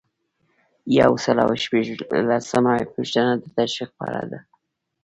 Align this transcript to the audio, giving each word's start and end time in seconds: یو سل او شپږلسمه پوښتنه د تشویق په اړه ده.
یو 0.99 1.11
سل 1.23 1.37
او 1.45 1.51
شپږلسمه 1.63 2.73
پوښتنه 2.95 3.31
د 3.37 3.43
تشویق 3.57 3.89
په 3.97 4.03
اړه 4.09 4.23
ده. 4.31 4.39